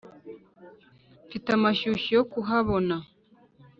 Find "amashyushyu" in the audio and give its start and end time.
1.57-2.11